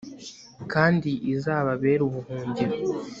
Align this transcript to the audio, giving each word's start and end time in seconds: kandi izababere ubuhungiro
kandi 0.71 1.09
izababere 1.33 2.01
ubuhungiro 2.05 2.73